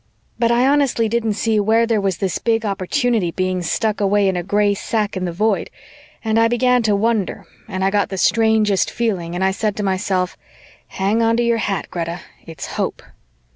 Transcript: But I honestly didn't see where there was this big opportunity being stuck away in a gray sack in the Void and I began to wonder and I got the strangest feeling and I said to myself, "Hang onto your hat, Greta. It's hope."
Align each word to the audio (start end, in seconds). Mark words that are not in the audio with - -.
But 0.39 0.49
I 0.51 0.65
honestly 0.67 1.07
didn't 1.07 1.33
see 1.33 1.59
where 1.59 1.85
there 1.85 2.01
was 2.01 2.17
this 2.17 2.39
big 2.39 2.65
opportunity 2.65 3.29
being 3.29 3.61
stuck 3.61 4.01
away 4.01 4.27
in 4.27 4.35
a 4.35 4.41
gray 4.41 4.73
sack 4.73 5.15
in 5.15 5.25
the 5.25 5.31
Void 5.31 5.69
and 6.25 6.39
I 6.39 6.47
began 6.47 6.81
to 6.81 6.95
wonder 6.95 7.45
and 7.67 7.85
I 7.85 7.91
got 7.91 8.09
the 8.09 8.17
strangest 8.17 8.89
feeling 8.89 9.35
and 9.35 9.43
I 9.43 9.51
said 9.51 9.75
to 9.75 9.83
myself, 9.83 10.35
"Hang 10.87 11.21
onto 11.21 11.43
your 11.43 11.59
hat, 11.59 11.91
Greta. 11.91 12.21
It's 12.47 12.65
hope." 12.65 13.03